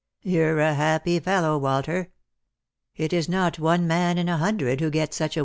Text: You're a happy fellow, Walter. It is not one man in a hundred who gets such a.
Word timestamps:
You're 0.23 0.57
a 0.57 0.73
happy 0.73 1.19
fellow, 1.19 1.59
Walter. 1.59 2.11
It 2.95 3.13
is 3.13 3.29
not 3.29 3.59
one 3.59 3.85
man 3.85 4.17
in 4.17 4.29
a 4.29 4.37
hundred 4.37 4.81
who 4.81 4.89
gets 4.89 5.15
such 5.15 5.37
a. 5.37 5.39